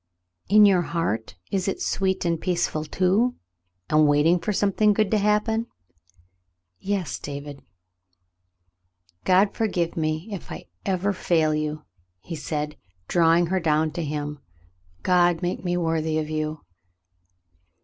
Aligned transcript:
"In 0.49 0.65
your 0.65 0.81
heart 0.81 1.35
it 1.51 1.67
is 1.67 1.85
sweet 1.85 2.25
and 2.25 2.41
peaceful, 2.41 2.85
too, 2.85 3.35
and 3.87 4.07
waiting 4.07 4.39
for 4.39 4.51
something 4.51 4.93
good 4.93 5.11
to 5.11 5.19
happen?" 5.19 5.67
"Yes, 6.79 7.19
David." 7.19 7.61
"God 9.25 9.53
forgive 9.53 9.95
me 9.95 10.27
if 10.31 10.51
ever 10.87 11.09
I 11.11 11.13
fail 11.13 11.53
you," 11.53 11.85
he 12.21 12.35
said, 12.35 12.77
drawing 13.07 13.45
her 13.53 13.59
down 13.59 13.91
to 13.91 14.03
him. 14.03 14.39
"God 15.03 15.43
make 15.43 15.63
me 15.63 15.77
worthy 15.77 16.17
of 16.17 16.31
you." 16.31 16.61